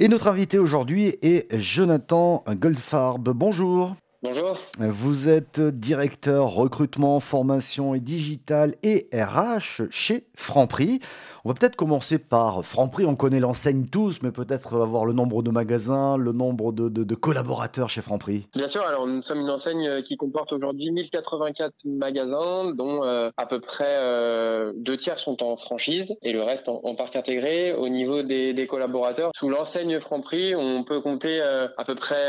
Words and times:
Et 0.00 0.06
notre 0.06 0.28
invité 0.28 0.60
aujourd'hui 0.60 1.16
est 1.22 1.48
Jonathan 1.58 2.44
Goldfarb. 2.48 3.30
Bonjour. 3.30 3.96
Bonjour. 4.22 4.56
Vous 4.78 5.28
êtes 5.28 5.60
directeur 5.60 6.50
recrutement, 6.50 7.18
formation 7.18 7.96
et 7.96 8.00
digital 8.00 8.76
et 8.84 9.08
RH 9.12 9.90
chez 9.90 10.28
Franprix. 10.36 11.00
On 11.48 11.52
va 11.52 11.58
peut-être 11.58 11.76
commencer 11.76 12.18
par 12.18 12.62
Franprix. 12.62 13.06
On 13.06 13.16
connaît 13.16 13.40
l'enseigne 13.40 13.86
tous, 13.86 14.20
mais 14.22 14.32
peut-être 14.32 14.82
avoir 14.82 15.06
le 15.06 15.14
nombre 15.14 15.42
de 15.42 15.50
magasins, 15.50 16.18
le 16.18 16.32
nombre 16.32 16.72
de, 16.72 17.14
collaborateurs 17.14 17.88
chez 17.88 18.02
Franprix. 18.02 18.46
Bien 18.54 18.68
sûr. 18.68 18.82
Alors, 18.82 19.06
nous 19.06 19.22
sommes 19.22 19.40
une 19.40 19.48
enseigne 19.48 20.02
qui 20.02 20.18
comporte 20.18 20.52
aujourd'hui 20.52 20.90
1084 20.90 21.72
magasins, 21.86 22.74
dont 22.74 23.02
euh, 23.02 23.30
à 23.38 23.46
peu 23.46 23.60
près 23.60 23.96
euh, 23.98 24.74
deux 24.76 24.98
tiers 24.98 25.18
sont 25.18 25.42
en 25.42 25.56
franchise 25.56 26.14
et 26.20 26.32
le 26.32 26.42
reste 26.42 26.68
en, 26.68 26.94
parc 26.94 27.16
intégré. 27.16 27.72
Au 27.72 27.88
niveau 27.88 28.22
des, 28.22 28.66
collaborateurs, 28.68 29.30
sous 29.34 29.48
l'enseigne 29.48 30.00
Franprix, 30.00 30.54
on 30.54 30.84
peut 30.84 31.00
compter 31.00 31.40
euh, 31.40 31.66
à 31.78 31.84
peu 31.86 31.94
près 31.94 32.28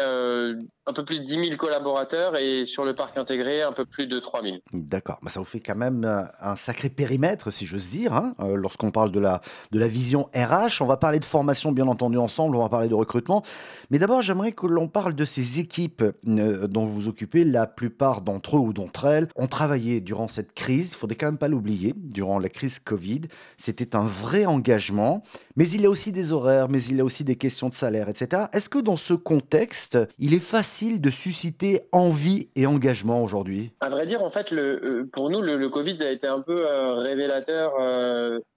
un 0.89 0.93
peu 0.93 1.05
plus 1.05 1.19
de 1.19 1.23
10 1.23 1.33
000 1.33 1.57
collaborateurs 1.57 2.35
et 2.35 2.65
sur 2.65 2.83
le 2.83 2.95
parc 2.95 3.17
intégré, 3.17 3.61
un 3.61 3.71
peu 3.71 3.85
plus 3.85 4.07
de 4.07 4.19
3 4.19 4.41
000. 4.41 4.57
D'accord. 4.73 5.19
Bah, 5.21 5.29
ça 5.29 5.39
vous 5.39 5.45
fait 5.45 5.59
quand 5.59 5.75
même 5.75 6.03
euh, 6.03 6.23
un 6.41 6.55
sacré 6.55 6.89
périmètre, 6.89 7.51
si 7.51 7.67
j'ose 7.67 7.91
dire, 7.91 8.13
hein, 8.13 8.33
euh, 8.39 8.55
lorsqu'on 8.55 8.89
parle 8.89 9.08
de 9.09 9.19
la, 9.19 9.41
de 9.71 9.79
la 9.79 9.87
vision 9.87 10.29
RH. 10.35 10.81
On 10.81 10.85
va 10.85 10.97
parler 10.97 11.19
de 11.19 11.25
formation, 11.25 11.71
bien 11.71 11.87
entendu, 11.87 12.17
ensemble. 12.17 12.55
On 12.55 12.61
va 12.61 12.69
parler 12.69 12.87
de 12.87 12.95
recrutement. 12.95 13.43
Mais 13.89 13.99
d'abord, 13.99 14.21
j'aimerais 14.21 14.51
que 14.51 14.67
l'on 14.67 14.87
parle 14.87 15.15
de 15.15 15.25
ces 15.25 15.59
équipes 15.59 16.03
euh, 16.27 16.67
dont 16.67 16.85
vous 16.85 17.07
occupez. 17.07 17.43
La 17.43 17.67
plupart 17.67 18.21
d'entre 18.21 18.57
eux 18.57 18.59
ou 18.59 18.73
d'entre 18.73 19.05
elles 19.05 19.27
ont 19.35 19.47
travaillé 19.47 20.01
durant 20.01 20.27
cette 20.27 20.53
crise. 20.53 20.89
Il 20.89 20.93
ne 20.93 20.97
faudrait 20.97 21.15
quand 21.15 21.27
même 21.27 21.37
pas 21.37 21.47
l'oublier. 21.47 21.93
Durant 21.97 22.39
la 22.39 22.49
crise 22.49 22.79
Covid, 22.79 23.21
c'était 23.57 23.95
un 23.95 24.05
vrai 24.05 24.45
engagement. 24.45 25.23
Mais 25.55 25.67
il 25.69 25.81
y 25.81 25.85
a 25.85 25.89
aussi 25.89 26.11
des 26.11 26.31
horaires, 26.31 26.69
mais 26.69 26.81
il 26.83 26.97
y 26.97 27.01
a 27.01 27.03
aussi 27.03 27.23
des 27.23 27.35
questions 27.35 27.69
de 27.69 27.73
salaire, 27.73 28.09
etc. 28.09 28.43
Est-ce 28.53 28.69
que 28.69 28.79
dans 28.79 28.95
ce 28.95 29.13
contexte, 29.13 29.97
il 30.17 30.33
est 30.33 30.43
facile 30.43 31.01
de 31.01 31.09
susciter 31.09 31.81
envie 31.91 32.49
et 32.55 32.65
engagement 32.65 33.23
aujourd'hui? 33.23 33.71
À 33.81 33.89
vrai 33.89 34.05
dire, 34.05 34.23
en 34.23 34.29
fait, 34.29 34.53
euh, 34.53 35.09
pour 35.11 35.29
nous, 35.29 35.41
le, 35.41 35.69
Covid 35.69 36.01
a 36.01 36.11
été 36.11 36.27
un 36.27 36.41
peu 36.41 36.65
euh, 36.65 36.95
révélateur 36.95 37.73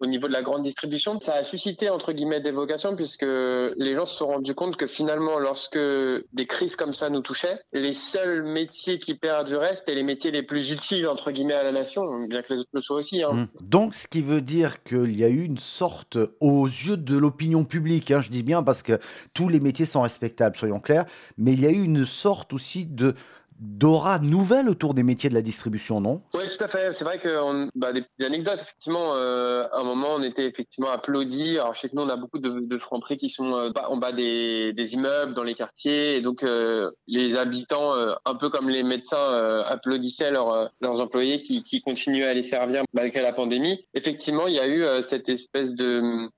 au 0.01 0.07
niveau 0.07 0.29
de 0.29 0.32
la 0.33 0.43
grande 0.43 0.63
distribution. 0.63 1.21
Ça 1.21 1.35
a 1.35 1.45
suscité, 1.45 1.91
entre 1.91 2.13
guillemets, 2.13 2.41
des 2.41 2.51
vocations 2.51 2.97
puisque 2.97 3.23
les 3.23 3.95
gens 3.95 4.07
se 4.07 4.17
sont 4.17 4.27
rendus 4.27 4.55
compte 4.55 4.77
que 4.77 4.87
finalement, 4.87 5.39
lorsque 5.39 5.79
des 5.79 6.47
crises 6.47 6.75
comme 6.75 6.93
ça 6.93 7.11
nous 7.11 7.21
touchaient, 7.21 7.61
les 7.73 7.93
seuls 7.93 8.43
métiers 8.43 8.99
qui 8.99 9.15
perduraient, 9.15 9.77
c'était 9.77 9.95
les 9.95 10.03
métiers 10.03 10.31
les 10.31 10.43
plus 10.43 10.71
utiles, 10.71 11.07
entre 11.07 11.31
guillemets, 11.31 11.55
à 11.55 11.63
la 11.63 11.73
nation, 11.73 12.27
bien 12.27 12.43
que 12.43 12.55
les 12.55 12.61
autres 12.61 12.71
le 12.73 12.81
soient 12.81 12.97
aussi. 12.97 13.23
Hein. 13.23 13.33
Mmh. 13.33 13.49
Donc, 13.61 13.95
ce 13.95 14.09
qui 14.09 14.21
veut 14.21 14.41
dire 14.41 14.83
qu'il 14.83 15.17
y 15.17 15.25
a 15.25 15.29
eu 15.29 15.45
une 15.45 15.59
sorte, 15.59 16.19
aux 16.41 16.67
yeux 16.67 16.97
de 16.97 17.17
l'opinion 17.17 17.65
publique, 17.65 18.11
hein, 18.11 18.21
je 18.21 18.31
dis 18.31 18.43
bien 18.43 18.63
parce 18.63 18.83
que 18.83 18.99
tous 19.35 19.49
les 19.49 19.61
métiers 19.61 19.87
sont 19.87 20.03
respectables, 20.03 20.57
soyons 20.57 20.81
clairs, 20.81 21.05
mais 21.37 21.53
il 21.53 21.61
y 21.61 21.67
a 21.67 21.71
eu 21.71 21.83
une 21.83 22.07
sorte 22.07 22.53
aussi 22.53 22.87
de 22.87 23.15
d'aura 23.63 24.19
nouvelle 24.19 24.69
autour 24.69 24.93
des 24.93 25.05
métiers 25.05 25.31
de 25.31 25.35
la 25.35 25.41
distribution, 25.41 26.01
non? 26.01 26.21
Oui, 26.35 26.43
tout 26.49 26.63
à 26.63 26.67
fait. 26.67 26.93
C'est 26.93 27.05
vrai 27.05 27.19
que 27.19 27.69
bah, 27.77 27.93
des, 27.93 28.05
anecdotes. 28.25 28.61
Effectivement, 28.61 29.15
euh, 29.15 29.69
à 29.73 29.79
un 29.79 29.85
moment, 29.85 30.15
on 30.17 30.23
était 30.23 30.47
effectivement 30.47 30.91
applaudi. 30.91 31.59
Alors, 31.59 31.75
je 31.75 31.81
sais 31.81 31.89
que 31.89 31.95
nous, 31.95 32.03
on 32.03 32.09
a 32.09 32.17
beaucoup 32.17 32.41
de, 32.41 32.61
de 32.61 32.79
francs-prix 32.79 33.17
qui 33.17 33.29
sont 33.29 33.55
euh, 33.55 33.71
en 33.87 33.97
bas 33.97 34.11
des, 34.11 34.73
immeubles, 34.77 35.35
dans 35.35 35.45
les 35.45 35.55
quartiers, 35.55 36.17
et 36.17 36.21
donc 36.21 36.43
euh, 36.43 36.91
les 37.07 37.37
habitants, 37.37 37.95
un 38.25 38.35
peu 38.35 38.51
comme 38.51 38.69
les 38.69 38.83
médecins, 38.83 39.63
applaudissaient 39.67 40.33
leurs 40.33 40.73
employés 40.83 41.39
qui 41.39 41.81
continuaient 41.81 42.27
à 42.27 42.35
les 42.35 42.43
servir 42.43 42.83
malgré 42.93 43.23
la 43.23 43.33
pandémie. 43.33 43.85
Effectivement, 43.95 44.49
il 44.49 44.55
y 44.55 44.61
a 44.61 44.67
eu 44.67 44.85
cette 45.09 45.29
espèce 45.29 45.75
de 45.75 46.29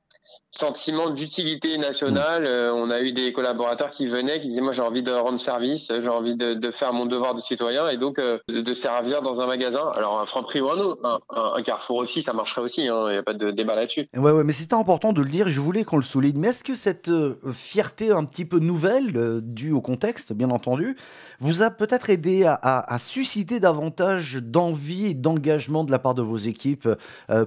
sentiment 0.50 1.10
d'utilité 1.10 1.78
nationale. 1.78 2.46
Euh, 2.46 2.72
on 2.72 2.90
a 2.90 3.00
eu 3.00 3.12
des 3.12 3.32
collaborateurs 3.32 3.90
qui 3.90 4.06
venaient, 4.06 4.40
qui 4.40 4.48
disaient 4.48 4.60
moi 4.60 4.72
j'ai 4.72 4.82
envie 4.82 5.02
de 5.02 5.12
rendre 5.12 5.38
service, 5.38 5.88
j'ai 5.88 6.08
envie 6.08 6.36
de, 6.36 6.70
faire 6.70 6.92
mon 6.92 7.06
devoir 7.06 7.34
de 7.34 7.40
citoyen 7.40 7.88
et 7.88 7.98
donc 7.98 8.18
euh, 8.18 8.38
de, 8.48 8.74
servir 8.74 9.22
dans 9.22 9.40
un 9.40 9.46
magasin. 9.46 9.90
Alors 9.94 10.20
un 10.20 10.26
Franprix 10.26 10.60
ou 10.60 10.70
un 10.70 10.78
autre, 10.78 11.22
un, 11.30 11.62
Carrefour 11.62 11.96
aussi, 11.96 12.22
ça 12.22 12.32
marcherait 12.32 12.62
aussi. 12.62 12.84
Il 12.84 12.88
hein, 12.88 13.10
n'y 13.10 13.16
a 13.16 13.22
pas 13.22 13.34
de 13.34 13.50
débat 13.50 13.74
là-dessus. 13.74 14.08
Ouais, 14.16 14.30
ouais, 14.30 14.44
mais 14.44 14.52
c'était 14.52 14.74
important 14.74 15.12
de 15.12 15.22
le 15.22 15.28
dire. 15.28 15.48
Je 15.48 15.60
voulais 15.60 15.84
qu'on 15.84 15.96
le 15.96 16.02
souligne. 16.02 16.38
Mais 16.38 16.48
est-ce 16.48 16.64
que 16.64 16.74
cette 16.74 17.08
euh, 17.08 17.36
fierté 17.52 18.10
un 18.10 18.24
petit 18.24 18.44
peu 18.44 18.58
nouvelle, 18.58 19.40
due 19.42 19.72
au 19.72 19.80
contexte, 19.80 20.32
bien 20.32 20.50
entendu, 20.50 20.96
vous 21.40 21.62
a 21.62 21.70
peut-être 21.70 22.10
aidé 22.10 22.44
à, 22.44 22.96
susciter 22.98 23.60
davantage 23.60 24.38
d'envie 24.40 25.06
et 25.06 25.14
d'engagement 25.14 25.84
de 25.84 25.90
la 25.90 25.98
part 25.98 26.14
de 26.14 26.22
vos 26.22 26.36
équipes 26.36 26.88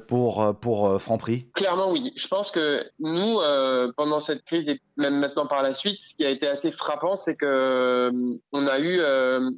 pour 0.07 0.55
pour 0.59 1.01
Franprix 1.01 1.47
Clairement 1.53 1.91
oui. 1.91 2.13
Je 2.15 2.27
pense 2.27 2.51
que 2.51 2.66
nous, 2.99 3.39
euh, 3.39 3.91
pendant 3.95 4.19
cette 4.19 4.43
crise 4.43 4.67
et 4.69 4.79
même 4.95 5.17
maintenant 5.19 5.47
par 5.47 5.63
la 5.63 5.73
suite, 5.73 5.99
ce 6.01 6.15
qui 6.15 6.25
a 6.25 6.29
été 6.29 6.47
assez 6.47 6.71
frappant, 6.71 7.15
c'est 7.15 7.35
que 7.35 7.45
euh, 7.45 8.11
on 8.51 8.67
a 8.67 8.79
eu 8.79 8.99
euh, 8.99 9.49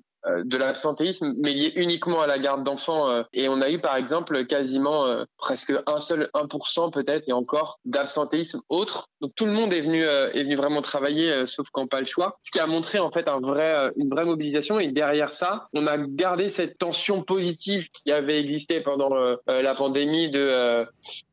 de 0.43 0.57
l'absentéisme, 0.57 1.33
mais 1.37 1.53
lié 1.53 1.71
uniquement 1.75 2.19
à 2.19 2.27
la 2.27 2.37
garde 2.39 2.63
d'enfants. 2.63 3.23
Et 3.31 3.47
on 3.47 3.61
a 3.61 3.69
eu 3.69 3.79
par 3.79 3.95
exemple 3.95 4.45
quasiment 4.45 5.05
presque 5.37 5.71
un 5.87 6.01
seul 6.01 6.29
1% 6.33 6.91
peut-être 6.91 7.29
et 7.29 7.31
encore 7.31 7.79
d'absentéisme 7.85 8.59
autre. 8.67 9.07
Donc 9.21 9.31
tout 9.35 9.45
le 9.45 9.53
monde 9.53 9.71
est 9.71 9.79
venu 9.79 10.03
est 10.03 10.43
venu 10.43 10.57
vraiment 10.57 10.81
travailler, 10.81 11.45
sauf 11.47 11.69
quand 11.71 11.87
pas 11.87 12.01
le 12.01 12.05
choix. 12.05 12.37
Ce 12.43 12.51
qui 12.51 12.59
a 12.59 12.67
montré 12.67 12.99
en 12.99 13.11
fait 13.11 13.29
un 13.29 13.39
vrai 13.39 13.91
une 13.95 14.09
vraie 14.09 14.25
mobilisation. 14.25 14.77
Et 14.81 14.89
derrière 14.89 15.33
ça, 15.33 15.69
on 15.73 15.87
a 15.87 15.97
gardé 15.97 16.49
cette 16.49 16.77
tension 16.77 17.23
positive 17.23 17.89
qui 17.89 18.11
avait 18.11 18.41
existé 18.41 18.81
pendant 18.81 19.15
la 19.47 19.73
pandémie 19.73 20.29
de, 20.29 20.85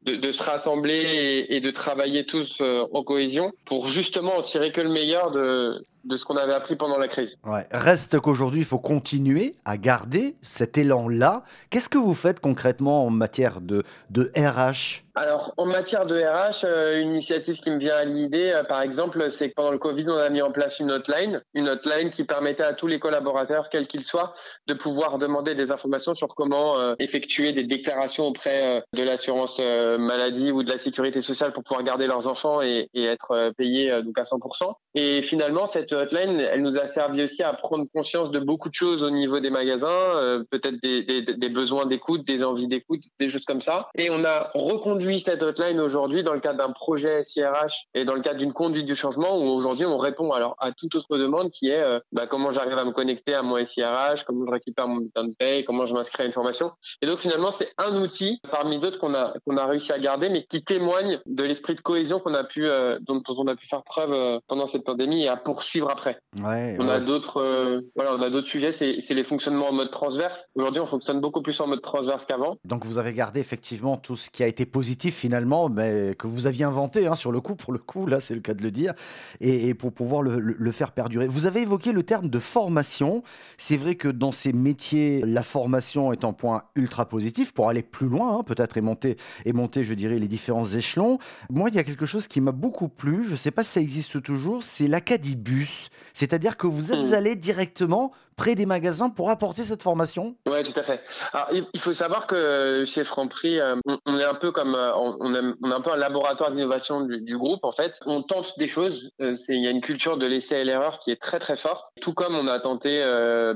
de, 0.06 0.33
se 0.33 0.43
rassembler 0.43 1.47
et, 1.49 1.61
de 1.61 1.71
travailler 1.71 2.25
tous 2.25 2.61
en 2.61 3.03
cohésion 3.03 3.53
pour 3.65 3.87
justement 3.89 4.37
en 4.37 4.43
tirer 4.43 4.72
que 4.72 4.81
le 4.81 4.91
meilleur 4.91 5.31
de 5.31 5.84
de 6.06 6.17
ce 6.17 6.25
qu'on 6.25 6.37
avait 6.37 6.55
appris 6.55 6.77
pendant 6.77 6.99
la 6.99 7.09
crise. 7.09 7.39
Reste 7.72 8.21
qu'aujourd'hui, 8.21 8.61
il 8.61 8.65
faut 8.66 8.78
continuer 8.78 9.55
à 9.65 9.77
garder 9.77 10.37
cet 10.41 10.78
élan-là. 10.78 11.43
Qu'est-ce 11.71 11.89
que 11.89 11.99
vous 11.99 12.15
faites 12.15 12.41
concrètement 12.41 13.05
en 13.05 13.11
matière 13.11 13.61
de, 13.61 13.83
de 14.11 14.31
RH 14.37 15.06
alors, 15.19 15.54
en 15.56 15.65
matière 15.65 16.04
de 16.04 16.15
RH, 16.15 16.66
euh, 16.66 17.00
une 17.00 17.12
initiative 17.12 17.59
qui 17.59 17.71
me 17.71 17.78
vient 17.78 17.97
à 17.97 18.04
l'idée, 18.04 18.50
euh, 18.53 18.65
par 18.65 18.82
exemple, 18.82 19.31
c'est 19.31 19.49
que 19.49 19.54
pendant 19.54 19.71
le 19.71 19.78
Covid, 19.78 20.04
on 20.10 20.19
a 20.19 20.28
mis 20.28 20.43
en 20.43 20.53
place 20.53 20.78
une 20.78 20.91
hotline, 20.91 21.41
une 21.54 21.71
hotline 21.71 22.10
qui 22.10 22.25
permettait 22.25 22.65
à 22.65 22.75
tous 22.75 22.87
les 22.87 22.99
collaborateurs, 22.99 23.71
quels 23.71 23.87
qu'ils 23.87 24.04
soient, 24.04 24.34
de 24.66 24.75
pouvoir 24.75 25.16
demander 25.16 25.54
des 25.54 25.72
informations 25.72 26.15
sur 26.15 26.28
comment 26.28 26.78
euh, 26.78 26.94
effectuer 26.99 27.53
des 27.53 27.65
déclarations 27.65 28.27
auprès 28.27 28.84
de 28.93 29.03
l'assurance 29.03 29.59
maladie 29.59 30.53
ou 30.53 30.62
de 30.62 30.71
la 30.71 30.77
sécurité 30.77 31.22
sociale 31.22 31.53
pour 31.53 31.62
pouvoir 31.62 31.83
garder 31.83 32.06
leurs 32.06 32.28
enfants 32.28 32.60
et, 32.60 32.91
être 32.94 33.53
payés 33.56 34.03
donc 34.03 34.19
à 34.19 34.22
100%. 34.22 34.72
Et 34.94 35.22
finalement, 35.22 35.66
cette 35.66 35.93
hotline, 35.93 36.41
elle 36.41 36.60
nous 36.60 36.77
a 36.77 36.88
servi 36.88 37.22
aussi 37.22 37.43
à 37.43 37.54
prendre 37.54 37.87
conscience 37.94 38.31
de 38.31 38.38
beaucoup 38.38 38.69
de 38.69 38.75
choses 38.75 39.03
au 39.03 39.10
niveau 39.10 39.41
des 39.41 39.50
magasins, 39.50 40.44
peut-être 40.50 40.77
des 40.83 41.48
besoins 41.48 41.87
d'écoute, 41.87 42.27
des 42.27 42.43
envies 42.43 42.69
d'écoute, 42.69 43.03
des 43.19 43.28
choses 43.28 43.44
comme 43.44 43.60
ça. 43.60 43.88
Et 43.97 44.10
on 44.10 44.25
a 44.25 44.50
reconduit 44.54 45.06
cette 45.15 45.43
hotline 45.43 45.81
aujourd'hui 45.81 46.22
dans 46.22 46.34
le 46.34 46.41
cadre 46.41 46.59
d'un 46.59 46.72
projet 46.72 47.25
SIRH 47.25 47.87
et 47.94 48.05
dans 48.05 48.15
le 48.15 48.21
cadre 48.21 48.39
d'une 48.39 48.53
conduite 48.53 48.87
du 48.87 48.94
changement 48.94 49.39
où 49.39 49.44
aujourd'hui 49.44 49.87
on 49.87 49.97
répond 49.97 50.33
alors 50.33 50.56
à 50.59 50.72
toute 50.72 50.94
autre 50.97 51.17
demande 51.17 51.50
qui 51.50 51.69
est 51.69 51.81
euh, 51.81 52.00
bah, 52.12 52.27
comment 52.27 52.50
j'arrive 52.50 52.77
à 52.77 52.84
me 52.84 52.91
connecter 52.91 53.34
à 53.34 53.43
mon 53.43 53.65
SIRH, 53.65 54.25
comment 54.27 54.45
je 54.47 54.53
récupère 54.53 54.89
mon 54.89 54.97
bulletin 54.97 55.25
de 55.25 55.34
paye, 55.39 55.65
comment 55.65 55.87
je 55.87 55.95
m'inscris 55.95 56.25
à 56.25 56.27
une 56.27 56.33
formation. 56.33 56.72
Et 57.03 57.06
donc 57.06 57.21
finalement 57.21 57.50
c'est 57.50 57.69
un 57.78 57.97
outil 58.03 58.41
parmi 58.50 58.78
d'autres 58.78 58.99
qu'on 58.99 59.15
a 59.15 59.34
qu'on 59.47 59.56
a 59.56 59.66
réussi 59.66 59.93
à 59.93 59.99
garder 59.99 60.28
mais 60.28 60.45
qui 60.45 60.65
témoigne 60.65 61.21
de 61.27 61.45
l'esprit 61.45 61.75
de 61.75 61.81
cohésion 61.81 62.19
qu'on 62.19 62.34
a 62.34 62.45
pu 62.45 62.66
euh, 62.66 62.99
dont, 63.00 63.22
on 63.28 63.47
a 63.47 63.55
pu 63.55 63.69
faire 63.69 63.84
preuve 63.84 64.12
euh, 64.12 64.41
pendant 64.49 64.66
cette 64.66 64.84
pandémie 64.84 65.25
et 65.25 65.28
à 65.28 65.37
poursuivre 65.37 65.89
après. 65.91 66.19
Ouais, 66.43 66.77
on 66.81 66.89
a 66.89 67.00
d'autres 67.00 67.83
voilà 67.95 68.15
on 68.15 68.22
a 68.22 68.31
d'autres 68.31 68.47
sujets 68.47 68.72
c'est 68.72 69.15
les 69.15 69.25
fonctionnements 69.25 69.69
en 69.69 69.72
mode 69.72 69.91
transverse. 69.91 70.47
Aujourd'hui 70.56 70.81
on 70.81 70.87
fonctionne 70.87 71.21
beaucoup 71.21 71.43
plus 71.43 71.59
en 71.61 71.69
mode 71.69 71.81
transverse 71.81 72.25
qu'avant. 72.25 72.56
Donc 72.65 72.84
vous 72.84 72.99
avez 72.99 73.12
gardé 73.12 73.41
effectivement 73.41 73.97
tout 73.97 74.16
ce 74.16 74.31
qui 74.31 74.43
a 74.43 74.47
été 74.47 74.66
positif 74.66 74.96
finalement, 74.99 75.69
mais 75.69 76.15
que 76.19 76.27
vous 76.27 76.47
aviez 76.47 76.65
inventé 76.65 77.07
hein, 77.07 77.15
sur 77.15 77.33
le 77.33 77.41
coup, 77.41 77.55
pour 77.55 77.73
le 77.73 77.79
coup, 77.79 78.07
là 78.07 78.21
c'est 78.21 78.34
le 78.34 78.41
cas 78.41 78.55
de 78.55 78.62
le 78.62 78.71
dire, 78.71 78.95
et, 79.41 79.75
pour 79.75 79.93
pouvoir 79.93 80.22
le, 80.22 80.72
faire 80.72 80.93
perdurer. 80.93 81.28
Vous 81.28 81.47
avez 81.47 81.63
évoqué 81.63 81.93
le 81.93 82.03
terme 82.03 82.28
de 82.28 82.39
formation. 82.39 83.22
C'est 83.57 83.77
vrai 83.77 83.95
que 83.95 84.09
dans 84.09 84.33
ces 84.33 84.53
métiers, 84.53 85.22
la 85.25 85.43
formation 85.43 86.13
est 86.13 86.25
un 86.25 86.33
point 86.33 86.65
ultra 86.75 87.09
positif 87.09 87.53
pour 87.53 87.69
aller 87.69 87.83
plus 87.83 88.09
loin, 88.09 88.39
hein, 88.39 88.43
peut-être 88.43 88.77
et 88.77 88.81
monter, 88.81 89.16
et 89.45 89.53
monter, 89.53 89.84
je 89.84 89.95
dirais, 89.95 90.19
les 90.19 90.28
différents 90.28 90.66
échelons. 90.66 91.19
Moi, 91.51 91.71
il 91.71 91.77
y 91.77 91.78
a 91.78 91.84
quelque 91.84 92.07
chose 92.07 92.27
qui 92.27 92.41
m'a 92.41 92.53
beaucoup 92.53 92.89
plu, 92.89 93.25
je 93.25 93.33
ne 93.33 93.37
sais 93.37 93.51
pas 93.51 93.63
si 93.63 93.72
ça 93.72 93.81
existe 93.81 94.22
toujours, 94.22 94.63
c'est 94.65 94.89
l'acadibus. 94.89 95.91
C'est-à-dire 96.15 96.57
que 96.57 96.66
vous 96.66 96.92
êtes 96.92 97.10
mmh. 97.10 97.15
allé 97.15 97.37
directement 97.37 98.13
près 98.36 98.54
des 98.54 98.66
magasins 98.66 99.09
pour 99.09 99.30
apporter 99.30 99.65
cette 99.65 99.83
formation 99.83 100.36
Oui, 100.47 100.62
tout 100.62 100.78
à 100.78 100.83
fait. 100.83 101.03
Alors, 101.33 101.48
il 101.72 101.80
faut 101.80 101.94
savoir 101.94 102.27
que 102.27 102.84
chez 102.86 103.03
Franprix, 103.03 103.59
euh, 103.60 103.77
on 104.04 104.18
est 104.18 104.24
un 104.24 104.34
peu 104.34 104.53
comme 104.53 104.74
euh, 104.74 104.94
on 104.94 105.34
est, 105.34 105.72
un 105.72 105.80
peu 105.80 105.92
un 105.92 105.97
laboratoire 105.97 106.50
d'innovation 106.50 107.00
du, 107.00 107.36
groupe 107.36 107.65
en 107.65 107.72
fait. 107.72 107.98
On 108.06 108.22
tente 108.22 108.59
des 108.59 108.68
choses. 108.68 109.10
Euh, 109.21 109.34
il 109.48 109.62
y 109.62 109.66
a 109.66 109.71
une 109.71 109.80
culture 109.80 110.18
de 110.18 110.27
l'essai 110.27 110.60
et 110.60 110.65
l'erreur 110.65 110.98
qui 110.98 111.10
est 111.10 111.21
très 111.21 111.38
très 111.38 111.56
forte. 111.56 111.86
Tout 112.00 112.12
comme 112.12 112.34
on 112.34 112.47
a 112.47 112.60
tenté, 112.60 113.03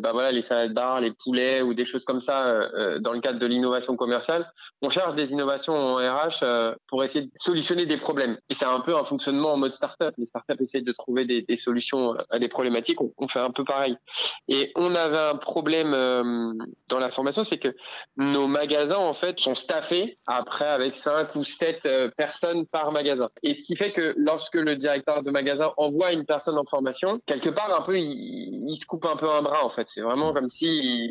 bah 0.00 0.12
voilà, 0.12 0.32
les 0.32 0.42
salades 0.42 0.72
bar, 0.72 1.00
les 1.00 1.12
poulets 1.12 1.62
ou 1.62 1.74
des 1.74 1.84
choses 1.84 2.04
comme 2.04 2.20
ça 2.20 2.60
dans 3.00 3.12
le 3.12 3.20
cadre 3.20 3.38
de 3.38 3.46
l'innovation 3.46 3.96
commerciale. 3.96 4.50
On 4.82 4.90
cherche 4.90 5.14
des 5.14 5.32
innovations 5.32 5.74
en 5.74 5.96
RH 5.96 6.44
pour 6.88 7.04
essayer 7.04 7.26
de 7.26 7.30
solutionner 7.36 7.86
des 7.86 7.96
problèmes. 7.96 8.38
Et 8.48 8.54
c'est 8.54 8.64
un 8.64 8.80
peu 8.80 8.96
un 8.96 9.04
fonctionnement 9.04 9.52
en 9.52 9.56
mode 9.56 9.72
startup. 9.72 10.14
Les 10.18 10.26
startups 10.26 10.62
essayent 10.62 10.82
de 10.82 10.92
trouver 10.92 11.24
des, 11.24 11.56
solutions 11.56 12.14
à 12.30 12.38
des 12.38 12.48
problématiques. 12.48 13.00
On, 13.00 13.12
on, 13.18 13.28
fait 13.28 13.40
un 13.40 13.50
peu 13.50 13.64
pareil. 13.64 13.96
Et 14.48 14.69
on 14.76 14.94
avait 14.94 15.18
un 15.18 15.36
problème 15.36 15.94
dans 16.88 16.98
la 16.98 17.08
formation, 17.10 17.44
c'est 17.44 17.58
que 17.58 17.74
nos 18.16 18.46
magasins 18.46 18.96
en 18.96 19.14
fait 19.14 19.38
sont 19.38 19.54
staffés 19.54 20.18
après 20.26 20.66
avec 20.66 20.94
cinq 20.94 21.34
ou 21.36 21.44
sept 21.44 21.86
euh, 21.86 22.10
personnes 22.16 22.66
par 22.66 22.92
magasin. 22.92 23.28
Et 23.42 23.54
ce 23.54 23.62
qui 23.62 23.76
fait 23.76 23.92
que 23.92 24.14
lorsque 24.16 24.56
le 24.56 24.76
directeur 24.76 25.22
de 25.22 25.30
magasin 25.30 25.72
envoie 25.76 26.12
une 26.12 26.24
personne 26.24 26.58
en 26.58 26.64
formation, 26.64 27.20
quelque 27.26 27.50
part 27.50 27.74
un 27.74 27.82
peu 27.82 27.98
il, 27.98 28.74
se 28.74 28.86
coupe 28.86 29.04
un 29.06 29.16
peu 29.16 29.30
un 29.30 29.42
bras 29.42 29.64
en 29.64 29.68
fait. 29.68 29.88
C'est 29.88 30.02
vraiment 30.02 30.32
comme 30.32 30.50
si 30.50 31.10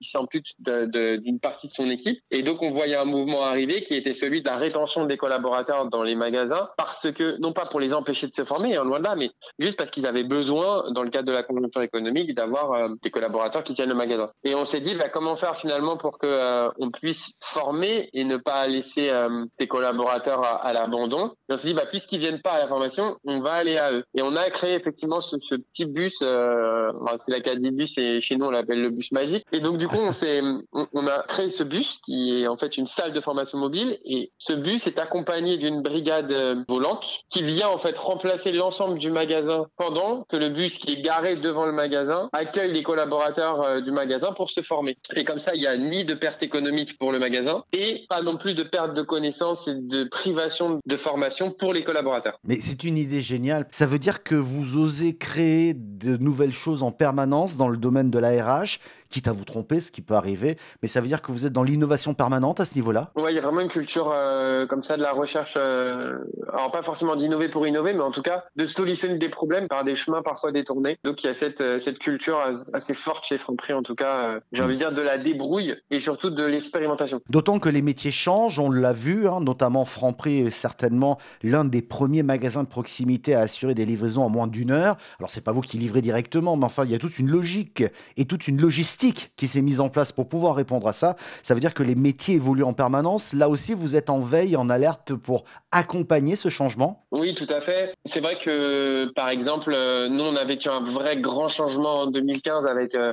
s'ampute 0.00 0.54
d'une 0.58 1.40
partie 1.40 1.68
de 1.68 1.72
son 1.72 1.90
équipe. 1.90 2.18
Et 2.30 2.42
donc 2.42 2.62
on 2.62 2.70
voyait 2.70 2.96
un 2.96 3.04
mouvement 3.04 3.44
arriver 3.44 3.82
qui 3.82 3.94
était 3.94 4.12
celui 4.12 4.42
de 4.42 4.48
la 4.48 4.56
rétention 4.56 5.04
des 5.04 5.16
collaborateurs 5.16 5.88
dans 5.88 6.02
les 6.02 6.14
magasins 6.14 6.64
parce 6.76 7.10
que 7.12 7.38
non 7.38 7.52
pas 7.52 7.66
pour 7.66 7.80
les 7.80 7.94
empêcher 7.94 8.26
de 8.26 8.34
se 8.34 8.44
former, 8.44 8.76
hein, 8.76 8.84
loin 8.84 8.98
de 8.98 9.04
là, 9.04 9.14
mais 9.16 9.30
juste 9.58 9.78
parce 9.78 9.90
qu'ils 9.90 10.06
avaient 10.06 10.24
besoin 10.24 10.90
dans 10.92 11.02
le 11.02 11.10
cadre 11.10 11.28
de 11.28 11.32
la 11.32 11.42
conjoncture 11.42 11.82
économique 11.82 12.34
d'avoir 12.34 12.72
euh, 12.72 12.88
des 13.02 13.10
collaborateurs 13.10 13.64
qui 13.64 13.74
tiennent 13.74 13.88
le 13.88 13.94
magasin. 13.94 14.30
Et 14.44 14.54
on 14.54 14.64
s'est 14.64 14.80
dit 14.80 14.94
bah, 14.94 15.08
comment 15.08 15.36
faire 15.36 15.56
finalement 15.56 15.96
pour 15.96 16.18
que 16.18 16.26
euh, 16.26 16.68
on 16.78 16.90
puisse 16.90 17.32
former 17.40 18.08
et 18.12 18.24
ne 18.24 18.36
pas 18.36 18.66
laisser 18.66 19.08
euh, 19.10 19.44
tes 19.58 19.66
collaborateurs 19.66 20.44
à, 20.44 20.72
l'abandon? 20.72 21.32
Et 21.48 21.52
on 21.52 21.56
s'est 21.56 21.68
dit, 21.68 21.74
bah, 21.74 21.86
puisqu'ils 21.88 22.18
viennent 22.18 22.42
pas 22.42 22.52
à 22.52 22.58
la 22.58 22.68
formation, 22.68 23.16
on 23.24 23.40
va 23.40 23.52
aller 23.52 23.76
à 23.76 23.92
eux. 23.92 24.04
Et 24.14 24.22
on 24.22 24.34
a 24.36 24.48
créé 24.50 24.74
effectivement 24.74 25.20
ce, 25.20 25.36
petit 25.36 25.86
bus, 25.86 26.18
euh, 26.22 26.92
c'est 27.24 27.32
l'Acadie 27.32 27.70
Bus 27.70 27.98
et 27.98 28.20
chez 28.20 28.36
nous 28.36 28.46
on 28.46 28.50
l'appelle 28.50 28.80
le 28.80 28.90
bus 28.90 29.12
magique. 29.12 29.44
Et 29.52 29.60
donc 29.60 29.76
on, 29.98 31.06
a 31.06 31.22
créé 31.26 31.48
ce 31.48 31.62
bus 31.62 31.98
qui 32.04 32.42
est 32.42 32.46
en 32.46 32.56
fait 32.56 32.76
une 32.76 32.86
salle 32.86 33.12
de 33.12 33.20
formation 33.20 33.58
mobile. 33.58 33.98
Et 34.04 34.32
ce 34.38 34.52
bus 34.52 34.86
est 34.86 34.98
accompagné 34.98 35.56
d'une 35.56 35.82
brigade 35.82 36.32
euh, 36.32 36.64
volante 36.68 37.20
qui 37.28 37.42
vient 37.42 37.68
en 37.68 37.78
fait 37.78 37.96
remplacer 37.96 38.52
l'ensemble 38.52 38.98
du 38.98 39.10
magasin 39.10 39.66
pendant 39.76 40.24
que 40.24 40.36
le 40.36 40.50
bus 40.50 40.78
qui 40.78 40.92
est 40.92 41.00
garé 41.00 41.36
devant 41.36 41.66
le 41.66 41.72
magasin 41.72 42.28
accueille 42.32 42.72
les 42.72 42.82
collaborateurs 42.82 43.62
euh, 43.62 43.80
du 43.80 43.92
magasin 43.92 44.32
pour 44.32 44.50
se 44.50 44.62
former. 44.62 44.96
Et 45.14 45.24
comme 45.24 45.38
ça, 45.38 45.54
il 45.54 45.60
n'y 45.60 45.66
a 45.66 45.76
ni 45.76 46.04
de 46.04 46.14
perte 46.14 46.42
économique 46.42 46.98
pour 46.98 47.12
le 47.12 47.18
magasin 47.18 47.62
et 47.72 48.04
pas 48.08 48.22
non 48.22 48.36
plus 48.36 48.54
de 48.54 48.62
perte 48.62 48.94
de 48.94 49.02
connaissances 49.02 49.68
et 49.68 49.80
de 49.80 50.04
privation 50.04 50.80
de 50.84 50.96
formation 50.96 51.52
pour 51.52 51.72
les 51.72 51.84
collaborateurs. 51.84 52.38
Mais 52.44 52.58
c'est 52.60 52.84
une 52.84 52.96
idée 52.96 53.20
géniale. 53.20 53.66
Ça 53.70 53.86
veut 53.86 53.98
dire 53.98 54.22
que 54.22 54.34
vous 54.34 54.76
osez 54.76 55.16
créer 55.16 55.74
de 55.74 56.16
nouvelles 56.16 56.52
choses 56.52 56.82
en 56.82 56.90
permanence 56.90 57.56
dans 57.56 57.68
le 57.68 57.76
domaine 57.76 58.10
de 58.10 58.18
la 58.18 58.30
RH 58.30 58.78
quitte 59.08 59.28
à 59.28 59.32
vous 59.32 59.44
tromper, 59.44 59.80
ce 59.80 59.90
qui 59.90 60.02
peut 60.02 60.14
arriver. 60.14 60.56
Mais 60.82 60.88
ça 60.88 61.00
veut 61.00 61.08
dire 61.08 61.22
que 61.22 61.32
vous 61.32 61.46
êtes 61.46 61.52
dans 61.52 61.62
l'innovation 61.62 62.14
permanente 62.14 62.60
à 62.60 62.64
ce 62.64 62.74
niveau-là? 62.74 63.10
Oui, 63.16 63.30
il 63.30 63.34
y 63.34 63.38
a 63.38 63.42
vraiment 63.42 63.60
une 63.60 63.68
culture 63.68 64.10
euh, 64.12 64.66
comme 64.66 64.82
ça 64.82 64.96
de 64.96 65.02
la 65.02 65.12
recherche. 65.12 65.54
Euh, 65.56 66.18
alors, 66.52 66.70
pas 66.70 66.82
forcément 66.82 67.16
d'innover 67.16 67.48
pour 67.48 67.66
innover, 67.66 67.92
mais 67.92 68.02
en 68.02 68.10
tout 68.10 68.22
cas 68.22 68.44
de 68.56 68.64
solutionner 68.64 69.18
des 69.18 69.28
problèmes 69.28 69.68
par 69.68 69.84
des 69.84 69.94
chemins 69.94 70.22
parfois 70.22 70.52
détournés. 70.52 70.98
Donc, 71.04 71.22
il 71.22 71.26
y 71.26 71.30
a 71.30 71.34
cette, 71.34 71.60
euh, 71.60 71.78
cette 71.78 71.98
culture 71.98 72.40
assez 72.72 72.94
forte 72.94 73.24
chez 73.24 73.38
Franprix, 73.38 73.74
en 73.74 73.82
tout 73.82 73.94
cas, 73.94 74.40
j'ai 74.52 74.62
envie 74.62 74.74
de 74.74 74.78
dire 74.78 74.92
de 74.92 75.02
la 75.02 75.18
débrouille 75.18 75.76
et 75.90 76.00
surtout 76.00 76.30
de 76.30 76.44
l'expérimentation. 76.44 77.20
D'autant 77.28 77.58
que 77.58 77.68
les 77.68 77.82
métiers 77.82 78.10
changent, 78.10 78.58
on 78.58 78.70
l'a 78.70 78.92
vu, 78.92 79.28
hein, 79.28 79.40
notamment 79.40 79.84
Franprix 79.84 80.40
est 80.40 80.50
certainement 80.50 81.18
l'un 81.42 81.64
des 81.64 81.82
premiers 81.82 82.22
magasins 82.22 82.62
de 82.62 82.68
proximité 82.68 83.34
à 83.34 83.40
assurer 83.40 83.74
des 83.74 83.84
livraisons 83.84 84.22
en 84.22 84.30
moins 84.30 84.46
d'une 84.46 84.70
heure. 84.70 84.96
Alors, 85.18 85.30
c'est 85.30 85.42
pas 85.42 85.52
vous 85.52 85.60
qui 85.60 85.78
livrez 85.78 86.02
directement, 86.02 86.56
mais 86.56 86.64
enfin, 86.64 86.84
il 86.84 86.90
y 86.90 86.94
a 86.94 86.98
toute 86.98 87.18
une 87.18 87.30
logique 87.30 87.84
et 88.16 88.24
toute 88.24 88.48
une 88.48 88.60
logistique 88.60 88.95
qui 88.98 89.46
s'est 89.46 89.62
mise 89.62 89.80
en 89.80 89.88
place 89.88 90.12
pour 90.12 90.28
pouvoir 90.28 90.56
répondre 90.56 90.88
à 90.88 90.92
ça. 90.92 91.16
Ça 91.42 91.54
veut 91.54 91.60
dire 91.60 91.74
que 91.74 91.82
les 91.82 91.94
métiers 91.94 92.36
évoluent 92.36 92.64
en 92.64 92.72
permanence. 92.72 93.32
Là 93.32 93.48
aussi, 93.48 93.74
vous 93.74 93.96
êtes 93.96 94.10
en 94.10 94.20
veille, 94.20 94.56
en 94.56 94.68
alerte 94.70 95.14
pour 95.14 95.44
accompagner 95.70 96.36
ce 96.36 96.48
changement? 96.48 97.04
Oui, 97.12 97.34
tout 97.34 97.46
à 97.48 97.60
fait. 97.60 97.94
C'est 98.04 98.20
vrai 98.20 98.36
que, 98.36 99.12
par 99.14 99.28
exemple, 99.28 99.72
euh, 99.74 100.08
nous, 100.08 100.24
on 100.24 100.36
a 100.36 100.44
vécu 100.44 100.68
un 100.68 100.80
vrai 100.80 101.16
grand 101.16 101.48
changement 101.48 102.02
en 102.02 102.06
2015 102.06 102.66
avec 102.66 102.94
euh, 102.94 103.12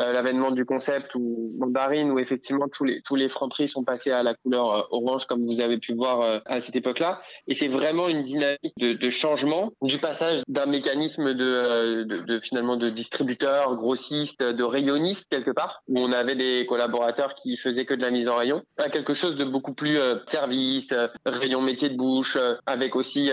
l'avènement 0.00 0.50
du 0.50 0.64
concept 0.64 1.14
ou 1.14 1.52
mandarine 1.58 2.10
où 2.10 2.18
effectivement 2.18 2.68
tous 2.68 2.84
les 2.84 3.02
tous 3.02 3.16
les 3.16 3.28
francs 3.28 3.50
prix 3.50 3.68
sont 3.68 3.84
passés 3.84 4.10
à 4.10 4.22
la 4.22 4.34
couleur 4.34 4.74
euh, 4.74 4.82
orange 4.90 5.26
comme 5.26 5.44
vous 5.44 5.60
avez 5.60 5.78
pu 5.78 5.94
voir 5.94 6.22
euh, 6.22 6.38
à 6.46 6.60
cette 6.60 6.76
époque-là. 6.76 7.20
Et 7.46 7.54
c'est 7.54 7.68
vraiment 7.68 8.08
une 8.08 8.22
dynamique 8.22 8.74
de, 8.78 8.92
de 8.92 9.10
changement 9.10 9.72
du 9.82 9.98
passage 9.98 10.40
d'un 10.48 10.66
mécanisme 10.66 11.34
de, 11.34 12.04
de, 12.04 12.22
de, 12.22 12.40
finalement 12.40 12.76
de 12.76 12.88
distributeur 12.88 13.76
grossiste 13.76 14.42
de 14.42 14.62
rayonniste 14.62 15.26
quelque 15.30 15.50
part 15.50 15.82
où 15.88 15.98
on 15.98 16.12
avait 16.12 16.34
des 16.34 16.66
collaborateurs 16.66 17.34
qui 17.34 17.56
faisaient 17.56 17.84
que 17.84 17.94
de 17.94 18.02
la 18.02 18.10
mise 18.10 18.28
en 18.28 18.36
rayon 18.36 18.62
à 18.78 18.88
quelque 18.88 19.14
chose 19.14 19.36
de 19.36 19.44
beaucoup 19.44 19.74
plus 19.74 19.98
service 20.26 20.94
rayon 21.24 21.60
métier 21.60 21.90
de 21.90 21.96
bouche 21.96 22.38
avec 22.66 22.96
aussi 22.96 23.30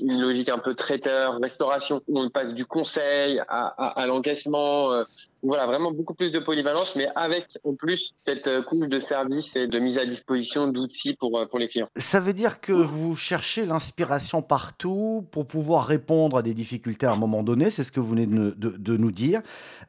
une 0.00 0.20
logique 0.20 0.48
un 0.48 0.58
peu 0.58 0.74
traiteur 0.74 1.38
restauration 1.40 2.02
où 2.08 2.20
on 2.20 2.30
passe 2.30 2.54
du 2.54 2.66
conseil 2.66 3.40
à, 3.48 3.66
à, 3.66 4.02
à 4.02 4.06
l'encaissement 4.06 5.04
voilà, 5.42 5.66
vraiment 5.66 5.92
beaucoup 5.92 6.14
plus 6.14 6.32
de 6.32 6.38
polyvalence, 6.38 6.96
mais 6.96 7.08
avec 7.14 7.46
en 7.64 7.74
plus 7.74 8.12
cette 8.26 8.46
euh, 8.46 8.62
couche 8.62 8.88
de 8.88 8.98
service 8.98 9.54
et 9.56 9.66
de 9.66 9.78
mise 9.78 9.98
à 9.98 10.04
disposition 10.04 10.68
d'outils 10.68 11.14
pour, 11.14 11.38
euh, 11.38 11.46
pour 11.46 11.58
les 11.58 11.68
clients. 11.68 11.88
Ça 11.96 12.20
veut 12.20 12.32
dire 12.32 12.60
que 12.60 12.72
vous 12.72 13.14
cherchez 13.14 13.64
l'inspiration 13.64 14.42
partout 14.42 15.24
pour 15.30 15.46
pouvoir 15.46 15.86
répondre 15.86 16.36
à 16.36 16.42
des 16.42 16.54
difficultés 16.54 17.06
à 17.06 17.12
un 17.12 17.16
moment 17.16 17.42
donné, 17.42 17.70
c'est 17.70 17.84
ce 17.84 17.92
que 17.92 18.00
vous 18.00 18.10
venez 18.10 18.26
de, 18.26 18.54
de, 18.56 18.96
nous 18.96 19.12
dire. 19.12 19.40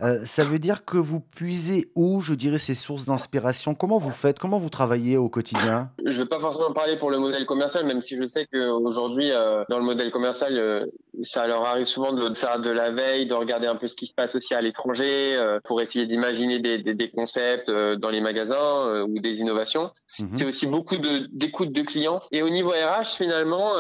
Euh, 0.01 0.23
ça 0.23 0.43
veut 0.43 0.59
dire 0.59 0.85
que 0.85 0.97
vous 0.97 1.19
puisez 1.19 1.89
où, 1.95 2.21
je 2.21 2.33
dirais, 2.33 2.59
ces 2.59 2.75
sources 2.75 3.05
d'inspiration? 3.05 3.73
Comment 3.73 3.97
vous 3.97 4.11
faites? 4.11 4.39
Comment 4.39 4.57
vous 4.57 4.69
travaillez 4.69 5.17
au 5.17 5.29
quotidien? 5.29 5.89
Je 6.05 6.17
ne 6.17 6.23
vais 6.23 6.29
pas 6.29 6.39
forcément 6.39 6.73
parler 6.73 6.97
pour 6.97 7.09
le 7.09 7.17
modèle 7.17 7.45
commercial, 7.45 7.85
même 7.85 8.01
si 8.01 8.15
je 8.17 8.25
sais 8.25 8.45
qu'aujourd'hui, 8.51 9.31
dans 9.69 9.79
le 9.79 9.83
modèle 9.83 10.11
commercial, 10.11 10.89
ça 11.23 11.47
leur 11.47 11.65
arrive 11.65 11.85
souvent 11.85 12.13
de 12.13 12.33
faire 12.35 12.59
de 12.59 12.69
la 12.69 12.91
veille, 12.91 13.25
de 13.25 13.33
regarder 13.33 13.67
un 13.67 13.75
peu 13.75 13.87
ce 13.87 13.95
qui 13.95 14.05
se 14.05 14.13
passe 14.13 14.35
aussi 14.35 14.53
à 14.53 14.61
l'étranger, 14.61 15.35
euh, 15.37 15.59
pour 15.63 15.81
essayer 15.81 16.05
d'imaginer 16.05 16.59
des, 16.59 16.77
des, 16.79 16.93
des, 16.93 17.09
concepts 17.09 17.69
euh, 17.69 17.95
dans 17.95 18.09
les 18.09 18.21
magasins 18.21 18.55
euh, 18.55 19.07
ou 19.07 19.19
des 19.19 19.41
innovations. 19.41 19.91
Mhm. 20.19 20.29
C'est 20.35 20.45
aussi 20.45 20.67
beaucoup 20.67 20.97
d'écoute 20.97 21.71
de, 21.71 21.81
clients. 21.81 22.19
Et 22.31 22.41
au 22.41 22.49
niveau 22.49 22.71
RH, 22.71 23.15
finalement, 23.17 23.73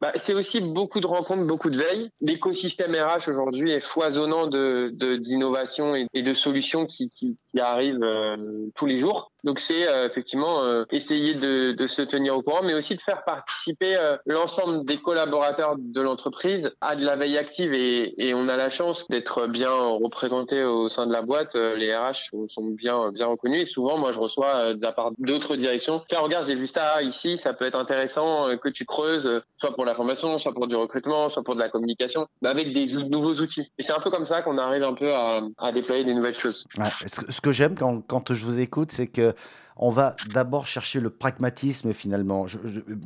bah, 0.00 0.12
c'est 0.16 0.34
aussi 0.34 0.60
beaucoup 0.60 1.00
de 1.00 1.06
rencontres, 1.06 1.46
beaucoup 1.46 1.70
de 1.70 1.76
veille. 1.76 2.10
L'écosystème 2.20 2.94
RH 2.94 3.28
aujourd'hui 3.28 3.72
est 3.72 3.80
foisonnant 3.80 4.46
de 4.46 4.88
d'innovations 5.18 5.94
et, 5.94 6.06
et, 6.14 6.22
de 6.22 6.32
solutions 6.32 6.86
qui, 6.86 7.10
qui, 7.10 7.36
qui 7.50 7.60
arrivent 7.60 8.04
tous 8.74 8.86
les 8.86 8.96
jours. 8.96 9.30
Donc 9.44 9.60
c'est 9.60 9.86
effectivement 10.04 10.84
essayer 10.90 11.34
de, 11.34 11.72
de, 11.72 11.86
se 11.86 12.02
tenir 12.02 12.36
au 12.36 12.42
courant, 12.42 12.62
mais 12.62 12.74
aussi 12.74 12.96
de 12.96 13.00
faire 13.00 13.24
participer 13.24 13.96
l'ensemble 14.26 14.84
des 14.84 14.98
collaborateurs 14.98 15.76
de 15.78 16.00
l'entreprise 16.00 16.72
à 16.80 16.96
de 16.96 17.04
la 17.04 17.16
veille 17.16 17.38
active. 17.38 17.72
Et, 17.72 18.14
et 18.18 18.34
on 18.34 18.48
a 18.48 18.56
la 18.56 18.70
chance 18.70 19.08
d'être 19.08 19.46
bien 19.46 19.70
représenté 19.70 20.64
au 20.64 20.88
sein 20.88 21.06
de 21.06 21.12
la 21.12 21.22
boîte, 21.22 21.56
euh, 21.56 21.76
les 21.76 21.94
RH 21.94 22.30
sont 22.48 22.66
bien 22.66 23.10
bien 23.12 23.26
reconnus. 23.26 23.62
Et 23.62 23.66
souvent 23.66 23.98
moi 23.98 24.12
je 24.12 24.18
reçois 24.18 24.54
euh, 24.56 24.74
de 24.74 24.82
la 24.82 24.92
part 24.92 25.12
d'autres 25.18 25.56
directions 25.56 26.02
tiens 26.08 26.20
regarde 26.20 26.46
j'ai 26.46 26.54
vu 26.54 26.66
ça 26.66 27.02
ici 27.02 27.36
ça 27.36 27.54
peut 27.54 27.64
être 27.64 27.78
intéressant 27.78 28.48
euh, 28.48 28.56
que 28.56 28.68
tu 28.68 28.84
creuses 28.84 29.42
soit 29.58 29.74
pour 29.74 29.84
la 29.84 29.94
formation 29.94 30.38
soit 30.38 30.52
pour 30.52 30.66
du 30.66 30.76
recrutement 30.76 31.28
soit 31.28 31.42
pour 31.42 31.54
de 31.54 31.60
la 31.60 31.68
communication 31.68 32.26
mais 32.42 32.48
avec 32.48 32.72
des 32.72 32.86
nouveaux 33.04 33.34
outils 33.34 33.70
et 33.78 33.82
c'est 33.82 33.92
un 33.92 34.00
peu 34.00 34.10
comme 34.10 34.26
ça 34.26 34.42
qu'on 34.42 34.58
arrive 34.58 34.82
un 34.82 34.94
peu 34.94 35.12
à, 35.14 35.72
déployer 35.72 36.04
des 36.04 36.14
nouvelles 36.14 36.34
choses. 36.34 36.64
Ce 37.06 37.40
que, 37.40 37.52
j'aime 37.52 37.76
quand, 37.76 38.00
quand 38.06 38.32
je 38.32 38.44
vous 38.44 38.60
écoute 38.60 38.90
c'est 38.90 39.06
que 39.06 39.27
on 39.78 39.90
va 39.90 40.16
d'abord 40.34 40.66
chercher 40.66 41.00
le 41.00 41.08
pragmatisme 41.08 41.92
finalement, 41.92 42.46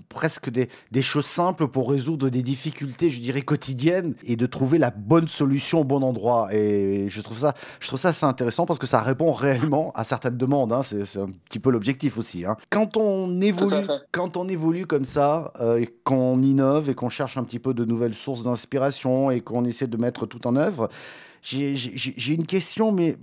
presque 0.09 0.51
des, 0.51 0.69
choses 1.03 1.27
simples 1.27 1.69
pour 1.69 1.91
résoudre 1.91 2.31
des 2.31 2.43
difficultés, 2.43 3.11
je 3.11 3.21
dirais, 3.21 3.43
quotidiennes 3.43 4.15
et 4.25 4.37
de 4.37 4.47
trouver 4.47 4.79
la 4.79 4.91
bonne 4.91 5.29
solution 5.29 5.81
au 5.81 5.85
bon 5.85 6.03
endroit. 6.03 6.49
Et 6.55 7.09
je 7.09 7.21
trouve 7.21 7.39
ça, 7.39 7.55
je 7.81 7.89
trouve 7.89 7.99
ça 7.99 8.09
assez 8.09 8.25
intéressant 8.25 8.65
parce 8.65 8.79
que 8.79 8.87
ça 8.87 9.03
répond 9.03 9.33
réellement 9.33 9.93
à 9.95 10.05
certaines 10.05 10.39
demandes. 10.39 10.73
Hein. 10.73 10.83
C'est 10.83 11.19
un 11.19 11.31
petit 11.49 11.59
peu 11.59 11.71
l'objectif 11.71 12.17
aussi. 12.17 12.47
Hein. 12.47 12.57
Quand, 12.71 12.97
on 12.97 13.41
évolue, 13.41 13.87
quand 14.11 14.37
on 14.37 14.49
évolue 14.49 14.87
comme 14.87 15.05
ça, 15.05 15.53
euh, 15.61 15.85
qu'on 16.05 16.41
innove 16.41 16.89
et 16.89 16.95
qu'on 16.95 17.11
cherche 17.11 17.37
un 17.37 17.45
petit 17.45 17.59
peu 17.59 17.75
de 17.75 17.85
nouvelles 17.85 18.15
sources 18.15 18.45
d'inspiration 18.45 19.31
et 19.31 19.41
qu'on 19.41 19.65
essaie 19.65 19.87
de 19.87 19.97
mettre 19.97 20.27
tout 20.27 20.47
en 20.47 20.57
œuvre, 20.57 20.89
j'ai 21.43 22.33
une 22.33 22.47
question, 22.47 22.93
mais 22.93 23.17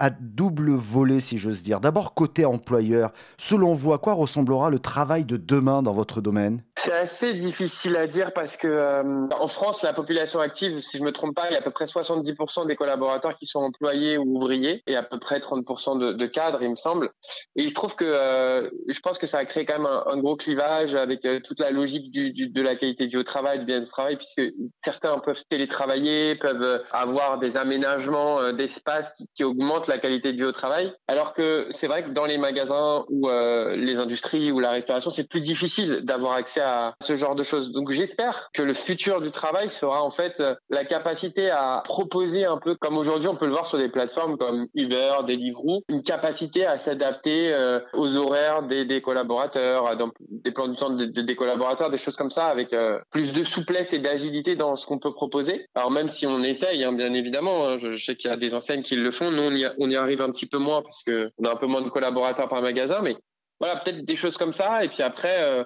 à 0.00 0.10
double 0.10 0.70
volet, 0.72 1.20
si 1.20 1.38
j'ose 1.38 1.62
dire. 1.62 1.78
D'abord, 1.78 2.14
côté 2.14 2.44
employeur, 2.44 3.12
selon 3.38 3.74
vous, 3.74 3.92
à 3.92 3.98
quoi 3.98 4.14
ressemblera 4.14 4.70
le 4.70 4.78
travail 4.78 5.24
de 5.24 5.36
demain 5.36 5.82
dans 5.82 5.92
votre 5.92 6.20
domaine? 6.20 6.64
C'est 6.82 6.92
assez 6.92 7.34
difficile 7.34 7.94
à 7.96 8.06
dire 8.06 8.32
parce 8.32 8.56
que 8.56 8.66
euh, 8.66 9.28
en 9.38 9.48
France, 9.48 9.82
la 9.82 9.92
population 9.92 10.40
active, 10.40 10.80
si 10.80 10.96
je 10.96 11.02
me 11.02 11.12
trompe 11.12 11.36
pas, 11.36 11.50
il 11.50 11.52
y 11.52 11.54
a 11.54 11.58
à 11.58 11.62
peu 11.62 11.70
près 11.70 11.84
70% 11.84 12.66
des 12.66 12.74
collaborateurs 12.74 13.36
qui 13.36 13.44
sont 13.44 13.58
employés 13.58 14.16
ou 14.16 14.36
ouvriers 14.36 14.82
et 14.86 14.96
à 14.96 15.02
peu 15.02 15.18
près 15.18 15.40
30% 15.40 16.16
de, 16.16 16.26
cadres, 16.26 16.62
il 16.62 16.70
me 16.70 16.76
semble. 16.76 17.10
Et 17.54 17.64
il 17.64 17.68
se 17.68 17.74
trouve 17.74 17.96
que 17.96 18.06
euh, 18.06 18.70
je 18.88 18.98
pense 19.00 19.18
que 19.18 19.26
ça 19.26 19.36
a 19.36 19.44
créé 19.44 19.66
quand 19.66 19.78
même 19.78 19.86
un, 20.06 20.16
gros 20.16 20.36
clivage 20.36 20.94
avec 20.94 21.26
euh, 21.26 21.38
toute 21.44 21.60
la 21.60 21.70
logique 21.70 22.10
du, 22.10 22.32
du, 22.32 22.48
de 22.48 22.62
la 22.62 22.76
qualité 22.76 23.08
du 23.08 23.22
travail, 23.24 23.58
du 23.58 23.66
bien 23.66 23.80
du 23.80 23.86
travail, 23.86 24.16
puisque 24.16 24.42
certains 24.82 25.18
peuvent 25.18 25.44
télétravailler, 25.50 26.36
peuvent 26.36 26.82
avoir 26.92 27.38
des 27.38 27.58
aménagements 27.58 28.54
d'espace 28.54 29.12
qui, 29.18 29.26
qui, 29.34 29.44
augmentent 29.44 29.86
la 29.86 29.98
qualité 29.98 30.32
du 30.32 30.50
travail. 30.52 30.94
Alors 31.08 31.34
que 31.34 31.66
c'est 31.72 31.88
vrai 31.88 32.04
que 32.04 32.10
dans 32.10 32.24
les 32.24 32.38
magasins 32.38 33.04
ou 33.10 33.28
les 33.28 33.98
industries 33.98 34.50
ou 34.50 34.60
la 34.60 34.70
restauration, 34.70 35.10
c'est 35.10 35.28
plus 35.28 35.40
difficile 35.40 36.00
d'avoir 36.04 36.32
accès 36.32 36.60
à 36.60 36.69
ce 37.00 37.16
genre 37.16 37.34
de 37.34 37.42
choses. 37.42 37.72
Donc 37.72 37.90
j'espère 37.90 38.50
que 38.52 38.62
le 38.62 38.74
futur 38.74 39.20
du 39.20 39.30
travail 39.30 39.68
sera 39.68 40.02
en 40.02 40.10
fait 40.10 40.40
euh, 40.40 40.54
la 40.68 40.84
capacité 40.84 41.50
à 41.50 41.82
proposer 41.84 42.44
un 42.44 42.58
peu 42.58 42.74
comme 42.74 42.98
aujourd'hui 42.98 43.28
on 43.28 43.36
peut 43.36 43.46
le 43.46 43.52
voir 43.52 43.66
sur 43.66 43.78
des 43.78 43.88
plateformes 43.88 44.36
comme 44.36 44.66
Uber, 44.74 45.12
Deliveroo, 45.26 45.82
une 45.88 46.02
capacité 46.02 46.66
à 46.66 46.78
s'adapter 46.78 47.52
euh, 47.52 47.80
aux 47.94 48.16
horaires 48.16 48.62
des, 48.62 49.00
collaborateurs, 49.02 49.96
dans 49.96 50.10
des 50.28 50.50
plans 50.52 50.68
du 50.68 50.76
temps 50.76 50.90
des, 50.90 51.36
collaborateurs, 51.36 51.90
des 51.90 51.98
choses 51.98 52.16
comme 52.16 52.30
ça, 52.30 52.46
avec 52.46 52.72
euh, 52.72 52.98
plus 53.10 53.32
de 53.32 53.42
souplesse 53.42 53.92
et 53.92 53.98
d'agilité 53.98 54.56
dans 54.56 54.76
ce 54.76 54.86
qu'on 54.86 54.98
peut 54.98 55.12
proposer. 55.12 55.66
Alors 55.74 55.90
même 55.90 56.08
si 56.08 56.26
on 56.26 56.42
essaye, 56.42 56.84
hein, 56.84 56.92
bien 56.92 57.12
évidemment, 57.12 57.68
hein, 57.68 57.76
je, 57.78 57.94
sais 57.96 58.16
qu'il 58.16 58.30
y 58.30 58.32
a 58.32 58.36
des 58.36 58.54
enseignes 58.54 58.82
qui 58.82 58.96
le 58.96 59.10
font, 59.10 59.30
nous 59.30 59.42
on 59.78 59.90
y, 59.90 59.96
arrive 59.96 60.22
un 60.22 60.30
petit 60.30 60.46
peu 60.46 60.58
moins 60.58 60.82
parce 60.82 61.02
que 61.02 61.30
on 61.38 61.44
a 61.44 61.52
un 61.52 61.56
peu 61.56 61.66
moins 61.66 61.82
de 61.82 61.90
collaborateurs 61.90 62.48
par 62.48 62.62
magasin, 62.62 63.00
mais 63.02 63.16
voilà, 63.60 63.76
peut-être 63.76 64.04
des 64.04 64.16
choses 64.16 64.36
comme 64.36 64.52
ça. 64.52 64.84
Et 64.84 64.88
puis 64.88 65.02
après, 65.02 65.42
euh, 65.42 65.64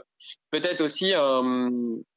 peut-être 0.51 0.81
aussi 0.81 1.13
un, 1.15 1.71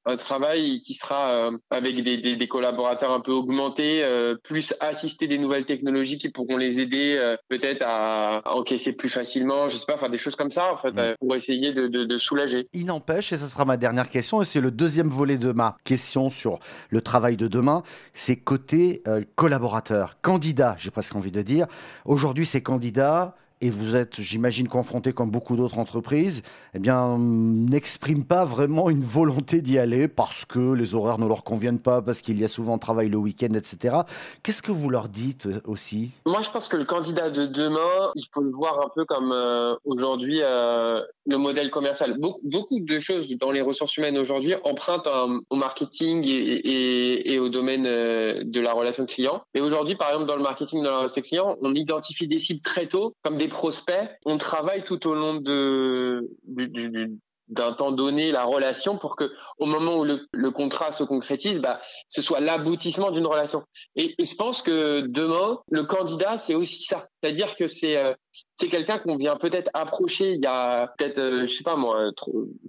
un, 0.05 0.15
travail 0.15 0.81
qui 0.81 0.93
sera 0.93 1.29
euh, 1.29 1.57
avec 1.69 2.01
des, 2.03 2.17
des, 2.17 2.36
des, 2.36 2.48
collaborateurs 2.48 3.12
un 3.12 3.19
peu 3.19 3.31
augmentés, 3.31 4.03
euh, 4.03 4.36
plus 4.43 4.74
assister 4.79 5.27
des 5.27 5.38
nouvelles 5.38 5.65
technologies 5.65 6.17
qui 6.17 6.29
pourront 6.29 6.57
les 6.57 6.79
aider 6.79 7.15
euh, 7.17 7.36
peut-être 7.50 7.84
à, 7.84 8.38
à, 8.38 8.53
encaisser 8.55 8.96
plus 8.96 9.10
facilement, 9.10 9.69
je 9.69 9.77
sais 9.77 9.86
pas, 9.86 9.98
faire 9.98 10.10
des 10.10 10.17
choses 10.17 10.36
comme 10.36 10.50
ça 10.50 10.72
en 10.72 10.77
fait, 10.77 10.91
mmh. 10.91 11.15
pour 11.19 11.36
essayer 11.36 11.74
de, 11.74 11.88
de, 11.88 12.05
de, 12.05 12.17
soulager. 12.17 12.67
Il 12.74 12.86
n'empêche, 12.86 13.34
et 13.34 13.38
ce 13.38 13.48
sera 13.48 13.65
ma 13.65 13.77
dernière 13.77 14.10
question, 14.10 14.41
et 14.41 14.46
c'est 14.46 14.62
le 14.62 14.72
deuxième 14.72 15.10
volet 15.10 15.38
de 15.38 15.51
ma 15.51 15.77
question 15.84 16.29
sur 16.29 16.60
le 16.89 17.01
travail 17.01 17.38
de 17.38 17.48
demain, 17.48 17.84
c'est 18.13 18.36
côté 18.36 19.03
collaborateurs, 19.36 20.17
candidats, 20.22 20.75
j'ai 20.79 20.91
presque 20.91 21.15
envie 21.15 21.31
de 21.31 21.41
dire. 21.41 21.67
Aujourd'hui, 22.05 22.46
ces 22.46 22.62
candidats 22.62 23.36
et 23.61 23.69
vous 23.69 23.95
êtes, 23.95 24.21
j'imagine, 24.21 24.67
confronté 24.67 25.13
comme 25.13 25.31
beaucoup 25.31 25.55
d'autres 25.55 25.79
entreprises, 25.79 26.43
eh 26.73 26.79
bien, 26.79 27.17
n'expriment 27.17 28.25
pas 28.25 28.45
vraiment 28.45 28.89
une 28.89 29.01
volonté 29.01 29.61
d'y 29.61 29.79
aller 29.79 30.07
parce 30.07 30.45
que 30.45 30.73
les 30.73 30.95
horaires 30.95 31.17
ne 31.17 31.27
leur 31.27 31.43
conviennent 31.43 31.79
pas, 31.79 32.01
parce 32.01 32.21
qu'il 32.21 32.39
y 32.39 32.43
a 32.43 32.47
souvent 32.47 32.77
travail 32.77 33.09
le 33.09 33.17
week-end, 33.17 33.53
etc. 33.53 33.97
Qu'est-ce 34.43 34.61
que 34.61 34.71
vous 34.71 34.89
leur 34.89 35.09
dites 35.09 35.47
euh, 35.47 35.59
aussi? 35.65 36.11
Moi, 36.25 36.41
je 36.41 36.49
pense 36.49 36.67
que 36.67 36.77
le 36.77 36.85
candidat 36.85 37.31
de 37.31 37.47
demain, 37.47 38.11
il 38.15 38.25
faut 38.31 38.41
le 38.41 38.51
voir 38.51 38.79
un 38.79 38.89
peu 38.93 39.05
comme 39.05 39.31
euh, 39.31 39.75
aujourd'hui 39.85 40.41
euh, 40.43 41.01
le 41.25 41.37
modèle 41.37 41.71
commercial. 41.71 42.17
Beaucoup, 42.19 42.67
de 42.79 42.99
choses 42.99 43.27
dans 43.39 43.51
les 43.51 43.61
ressources 43.61 43.97
humaines 43.97 44.17
aujourd'hui 44.17 44.53
empruntent 44.63 45.07
un, 45.07 45.39
au 45.49 45.55
marketing 45.55 46.25
et, 46.27 47.33
et, 47.33 47.39
au 47.39 47.49
domaine 47.49 47.83
de 47.83 48.61
la 48.61 48.73
relation 48.73 49.05
client. 49.05 49.41
Et 49.53 49.61
aujourd'hui, 49.61 49.95
par 49.95 50.09
exemple, 50.09 50.27
dans 50.27 50.35
le 50.35 50.43
marketing 50.43 50.81
de 50.83 50.87
la 50.87 50.97
relation 50.97 51.21
client, 51.21 51.55
on 51.61 51.73
identifie 51.73 52.27
des 52.27 52.39
cibles 52.39 52.61
très 52.61 52.87
tôt 52.87 53.15
comme 53.23 53.37
des 53.37 53.46
prospects. 53.47 54.09
On 54.25 54.37
travaille 54.37 54.83
tout 54.83 55.07
au 55.07 55.15
long 55.15 55.35
de, 55.35 56.29
du, 56.45 56.67
du, 56.67 57.19
d'un 57.49 57.73
temps 57.73 57.91
donné 57.91 58.31
la 58.31 58.43
relation 58.43 58.97
pour 58.97 59.15
que 59.15 59.31
au 59.57 59.65
moment 59.65 59.97
où 59.97 60.03
le, 60.03 60.51
contrat 60.51 60.91
se 60.91 61.03
concrétise, 61.03 61.61
bah, 61.61 61.79
ce 62.09 62.21
soit 62.21 62.39
l'aboutissement 62.39 63.11
d'une 63.11 63.25
relation. 63.25 63.63
Et, 63.95 64.15
je 64.19 64.35
pense 64.35 64.61
que 64.61 65.01
demain, 65.07 65.59
le 65.69 65.83
candidat, 65.83 66.37
c'est 66.37 66.55
aussi 66.55 66.83
ça. 66.83 67.07
C'est-à-dire 67.27 67.57
que 67.57 67.67
c'est 67.67 67.98
euh, 67.98 68.13
c'est 68.55 68.69
quelqu'un 68.69 69.00
qu'on 69.00 69.17
vient 69.17 69.36
peut-être 69.36 69.69
approcher 69.74 70.31
il 70.31 70.41
y 70.41 70.46
a 70.46 70.93
peut-être, 70.98 71.19
euh, 71.19 71.41
je 71.41 71.53
sais 71.53 71.63
pas 71.63 71.75
moi, 71.75 72.12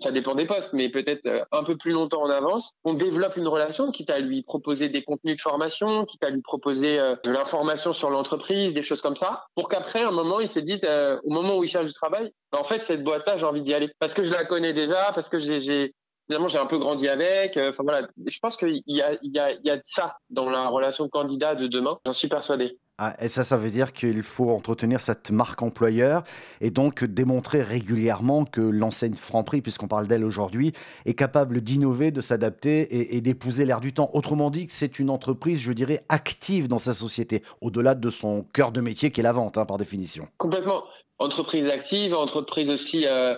ça 0.01 0.11
dépend 0.11 0.35
des 0.35 0.47
postes, 0.47 0.73
mais 0.73 0.89
peut-être 0.89 1.27
euh, 1.27 1.45
un 1.53 1.63
peu 1.63 1.77
plus 1.77 1.93
longtemps 1.93 2.23
en 2.23 2.31
avance. 2.31 2.73
On 2.83 2.95
développe 2.95 3.37
une 3.37 3.47
relation, 3.47 3.93
quitte 3.93 4.11
à 4.11 4.19
lui 4.19 4.43
proposer 4.43 4.89
des 4.89 5.05
contenus 5.05 5.37
de 5.37 5.41
formation, 5.41 6.05
quitte 6.07 6.25
à 6.25 6.31
lui 6.31 6.43
proposer 6.43 6.99
euh, 6.99 7.15
de 7.23 7.31
l'information 7.31 7.93
sur 7.93 8.11
l'entreprise, 8.11 8.75
des 8.75 8.83
choses 8.83 9.01
comme 9.01 9.15
ça, 9.15 9.45
pour 9.55 9.69
qu'après, 9.69 10.03
un 10.03 10.11
moment, 10.11 10.41
il 10.41 10.49
se 10.49 10.59
dise, 10.59 10.81
euh, 10.83 11.21
au 11.23 11.31
moment 11.31 11.57
où 11.57 11.63
il 11.63 11.69
cherche 11.69 11.87
du 11.87 11.93
travail, 11.93 12.33
bah, 12.51 12.59
en 12.59 12.65
fait, 12.65 12.83
cette 12.83 13.05
boîte-là, 13.05 13.37
j'ai 13.37 13.47
envie 13.47 13.63
d'y 13.63 13.75
aller 13.75 13.89
parce 14.01 14.15
que 14.15 14.25
je 14.25 14.33
la 14.33 14.45
connais 14.45 14.73
déjà, 14.73 15.13
parce 15.15 15.29
que 15.29 15.39
j'ai 15.39 15.95
finalement 16.27 16.49
j'ai 16.49 16.59
un 16.59 16.67
peu 16.67 16.79
grandi 16.79 17.09
avec. 17.09 17.57
Enfin 17.57 17.85
voilà, 17.85 18.09
je 18.27 18.39
pense 18.41 18.57
qu'il 18.57 18.83
y 18.87 19.03
a, 19.03 19.15
y, 19.23 19.31
y 19.33 19.71
a 19.71 19.79
ça 19.85 20.17
dans 20.31 20.51
la 20.51 20.67
relation 20.67 21.09
candidat 21.09 21.55
de 21.55 21.69
demain. 21.69 21.99
J'en 22.05 22.13
suis 22.13 22.29
persuadé. 22.29 22.77
Ah, 23.01 23.15
et 23.21 23.29
ça, 23.29 23.45
ça 23.45 23.57
veut 23.57 23.71
dire 23.71 23.93
qu'il 23.93 24.25
faut 24.25 24.51
entretenir 24.51 25.01
cette 25.01 25.31
marque 25.31 25.63
employeur 25.63 26.25
et 26.61 26.71
donc 26.71 27.05
démontrer 27.05 27.63
régulièrement 27.63 28.45
que 28.45 28.61
l'enseigne 28.61 29.15
Franprix, 29.15 29.63
puisqu'on 29.63 29.87
parle 29.87 30.09
d'elle 30.09 30.25
aujourd'hui, 30.25 30.73
est 31.05 31.15
capable 31.15 31.61
d'innover, 31.61 32.11
de 32.11 32.21
s'adapter 32.21 33.15
et, 33.17 33.21
d'épouser 33.21 33.67
l'air 33.67 33.81
du 33.81 33.93
temps. 33.93 34.11
Autrement 34.15 34.51
dit, 34.51 34.67
que 34.67 34.73
c'est 34.73 34.99
une 34.99 35.11
entreprise, 35.11 35.61
je 35.61 35.73
dirais, 35.73 36.05
active 36.09 36.67
dans 36.67 36.79
sa 36.79 36.93
société, 36.93 37.45
au-delà 37.61 37.95
de 37.95 38.11
son 38.11 38.45
cœur 38.53 38.73
de 38.73 38.81
métier 38.81 39.13
qui 39.13 39.21
est 39.21 39.23
la 39.23 39.33
vente, 39.33 39.59
hein, 39.59 39.65
par 39.65 39.79
définition. 39.79 40.27
Complètement. 40.37 40.83
Entreprise 41.19 41.69
active, 41.69 42.15
entreprise 42.15 42.71
aussi 42.71 43.07
euh, 43.07 43.35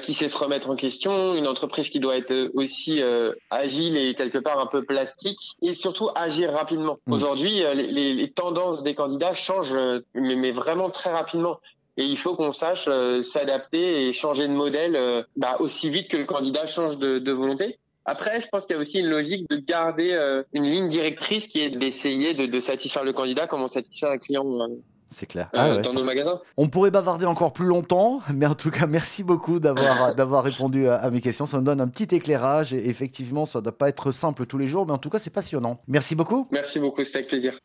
qui 0.00 0.14
sait 0.14 0.28
se 0.28 0.38
remettre 0.38 0.70
en 0.70 0.76
question, 0.76 1.34
une 1.34 1.48
entreprise 1.48 1.88
qui 1.88 1.98
doit 1.98 2.16
être 2.16 2.50
aussi 2.54 3.02
euh, 3.02 3.32
agile 3.50 3.96
et 3.96 4.14
quelque 4.14 4.38
part 4.38 4.60
un 4.60 4.66
peu 4.66 4.84
plastique, 4.84 5.56
et 5.62 5.72
surtout 5.72 6.10
agir 6.14 6.52
rapidement. 6.52 6.98
Mmh. 7.06 7.12
Aujourd'hui, 7.12 7.64
les, 7.74 8.14
les 8.14 8.30
tendances 8.30 8.82
des 8.82 8.94
candidats 8.94 9.34
changent, 9.34 9.78
mais, 10.14 10.36
mais 10.36 10.52
vraiment 10.52 10.90
très 10.90 11.12
rapidement. 11.12 11.58
Et 11.96 12.04
il 12.04 12.16
faut 12.16 12.34
qu'on 12.34 12.52
sache 12.52 12.86
euh, 12.88 13.22
s'adapter 13.22 14.08
et 14.08 14.12
changer 14.12 14.48
de 14.48 14.52
modèle 14.52 14.96
euh, 14.96 15.22
bah, 15.36 15.56
aussi 15.60 15.88
vite 15.90 16.08
que 16.08 16.16
le 16.16 16.24
candidat 16.24 16.66
change 16.66 16.98
de, 16.98 17.18
de 17.18 17.32
volonté. 17.32 17.78
Après, 18.04 18.40
je 18.40 18.48
pense 18.48 18.66
qu'il 18.66 18.74
y 18.74 18.76
a 18.76 18.80
aussi 18.80 18.98
une 18.98 19.06
logique 19.06 19.48
de 19.48 19.56
garder 19.56 20.12
euh, 20.12 20.42
une 20.52 20.64
ligne 20.64 20.88
directrice 20.88 21.46
qui 21.46 21.60
est 21.60 21.70
d'essayer 21.70 22.34
de, 22.34 22.46
de, 22.46 22.60
satisfaire 22.60 23.04
le 23.04 23.12
candidat 23.12 23.46
comme 23.46 23.62
on 23.62 23.68
satisfait 23.68 24.08
un 24.08 24.18
client 24.18 24.68
c'est 25.14 25.26
clair. 25.26 25.48
Euh, 25.54 25.58
ah 25.58 25.76
ouais, 25.76 25.82
dans 25.82 25.92
nos 25.92 26.04
magasins? 26.04 26.40
On 26.56 26.68
pourrait 26.68 26.90
bavarder 26.90 27.26
encore 27.26 27.52
plus 27.52 27.66
longtemps, 27.66 28.20
mais 28.34 28.46
en 28.46 28.54
tout 28.54 28.70
cas, 28.70 28.86
merci 28.86 29.22
beaucoup 29.22 29.60
d'avoir 29.60 30.14
d'avoir 30.16 30.44
répondu 30.44 30.88
à, 30.88 30.96
à, 30.96 31.10
mes 31.10 31.20
questions. 31.20 31.46
Ça 31.46 31.58
me 31.58 31.64
donne 31.64 31.80
un 31.80 31.88
petit 31.88 32.14
éclairage 32.14 32.72
et 32.72 32.88
effectivement, 32.88 33.46
ça 33.46 33.58
ne 33.58 33.64
doit 33.64 33.76
pas 33.76 33.88
être 33.88 34.10
simple 34.10 34.46
tous 34.46 34.58
les 34.58 34.66
jours, 34.66 34.86
mais 34.86 34.92
en 34.92 34.98
tout 34.98 35.10
cas, 35.10 35.18
c'est 35.18 35.30
passionnant. 35.30 35.80
Merci 35.88 36.14
beaucoup. 36.14 36.48
Merci 36.50 36.80
beaucoup, 36.80 37.04
c'était 37.04 37.18
avec 37.18 37.28
plaisir. 37.28 37.52